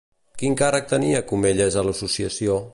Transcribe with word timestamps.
Quin 0.43 0.55
càrrec 0.61 0.89
tenia 0.95 1.21
Comellas 1.33 1.81
a 1.83 1.87
l'associació? 1.91 2.61